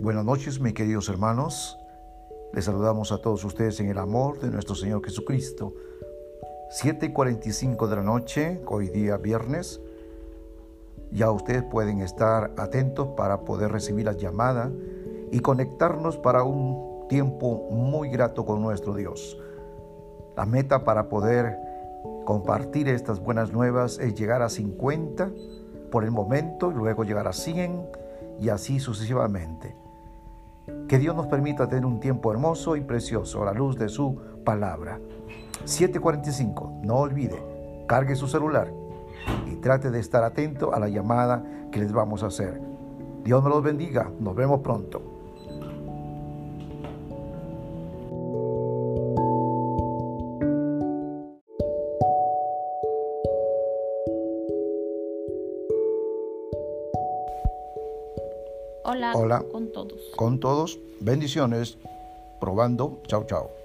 [0.00, 1.78] Buenas noches, mis queridos hermanos.
[2.52, 5.72] Les saludamos a todos ustedes en el amor de nuestro Señor Jesucristo.
[6.70, 9.80] 7:45 de la noche, hoy día viernes.
[11.12, 14.70] Ya ustedes pueden estar atentos para poder recibir la llamada
[15.32, 19.38] y conectarnos para un tiempo muy grato con nuestro Dios.
[20.36, 21.56] La meta para poder
[22.26, 25.30] compartir estas buenas nuevas es llegar a 50
[25.90, 27.86] por el momento, luego llegar a 100
[28.38, 29.85] y así sucesivamente.
[30.88, 34.20] Que Dios nos permita tener un tiempo hermoso y precioso a la luz de su
[34.44, 35.00] palabra.
[35.64, 37.42] 745, no olvide,
[37.86, 38.72] cargue su celular
[39.46, 42.60] y trate de estar atento a la llamada que les vamos a hacer.
[43.24, 45.02] Dios nos los bendiga, nos vemos pronto.
[58.88, 59.42] Hola, Hola.
[59.50, 60.00] con todos.
[60.14, 61.76] Con todos, bendiciones,
[62.38, 63.55] probando, chao, chao.